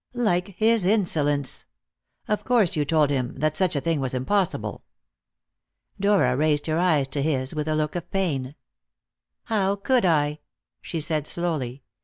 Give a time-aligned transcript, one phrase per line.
[0.15, 1.65] "Like his insolence!
[2.27, 4.83] Of course you told him that such a thing was impossible!"
[5.99, 8.55] Dora raised her eyes to his with a look of pain.
[9.43, 10.39] "How could I?"
[10.81, 11.83] she said slowly.